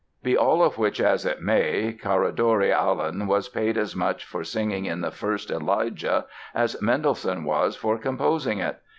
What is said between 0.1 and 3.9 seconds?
Be all of which as it may, Caradori Allan was paid